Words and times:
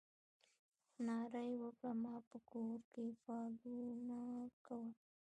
ناره 1.05 1.41
یې 1.49 1.55
وکړه 1.63 1.91
ما 2.03 2.15
به 2.21 2.21
په 2.29 2.37
کور 2.49 2.77
فالونه 3.23 4.19
کول. 4.65 4.87